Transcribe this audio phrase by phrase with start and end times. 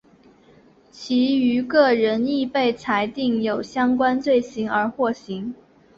[0.89, 5.53] 其余各人亦被裁定有相关罪行而获刑。